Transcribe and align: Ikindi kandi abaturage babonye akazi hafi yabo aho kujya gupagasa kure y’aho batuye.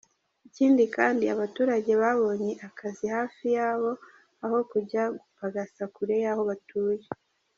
Ikindi 0.47 0.83
kandi 0.95 1.23
abaturage 1.35 1.91
babonye 2.01 2.51
akazi 2.67 3.05
hafi 3.15 3.45
yabo 3.57 3.91
aho 4.43 4.57
kujya 4.71 5.03
gupagasa 5.19 5.83
kure 5.95 6.15
y’aho 6.23 6.43
batuye. 6.49 7.05